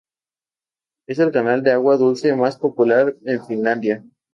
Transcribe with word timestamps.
Es 1.07 1.19
el 1.19 1.31
canal 1.31 1.61
de 1.61 1.73
agua 1.73 1.95
dulce 1.97 2.35
más 2.35 2.57
popular 2.57 3.15
en 3.23 3.45
Finlandia. 3.45 4.03